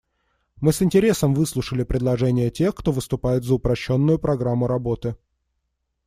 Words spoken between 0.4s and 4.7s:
Мы с интересом выслушали предложения тех, кто выступает за упрощенную программу